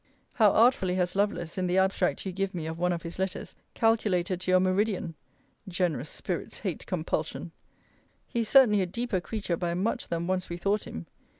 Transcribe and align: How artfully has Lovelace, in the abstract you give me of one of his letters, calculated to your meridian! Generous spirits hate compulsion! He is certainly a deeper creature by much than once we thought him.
How 0.33 0.49
artfully 0.51 0.95
has 0.95 1.15
Lovelace, 1.15 1.59
in 1.59 1.67
the 1.67 1.77
abstract 1.77 2.25
you 2.25 2.31
give 2.31 2.55
me 2.55 2.65
of 2.65 2.79
one 2.79 2.91
of 2.91 3.03
his 3.03 3.19
letters, 3.19 3.53
calculated 3.75 4.41
to 4.41 4.49
your 4.49 4.59
meridian! 4.59 5.13
Generous 5.67 6.09
spirits 6.09 6.61
hate 6.61 6.87
compulsion! 6.87 7.51
He 8.25 8.39
is 8.39 8.49
certainly 8.49 8.81
a 8.81 8.87
deeper 8.87 9.21
creature 9.21 9.57
by 9.57 9.75
much 9.75 10.07
than 10.07 10.25
once 10.25 10.49
we 10.49 10.57
thought 10.57 10.87
him. 10.87 11.05